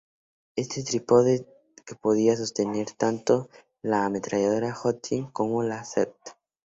[0.55, 1.45] Este trípode
[1.85, 3.51] que podía sostener tanto
[3.83, 6.11] la ametralladora Hotchkiss como la St.